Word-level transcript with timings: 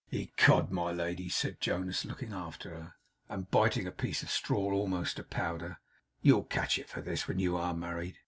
'Ecod, 0.11 0.71
my 0.71 0.91
lady!' 0.91 1.29
said 1.29 1.59
Jonas, 1.61 2.05
looking 2.05 2.33
after 2.33 2.71
her, 2.71 2.93
and 3.29 3.51
biting 3.51 3.85
a 3.85 3.91
piece 3.91 4.23
of 4.23 4.31
straw, 4.31 4.73
almost 4.73 5.17
to 5.17 5.23
powder; 5.23 5.77
'you'll 6.23 6.41
catch 6.45 6.79
it 6.79 6.89
for 6.89 7.01
this, 7.01 7.27
when 7.27 7.37
you 7.37 7.55
ARE 7.55 7.75
married. 7.75 8.17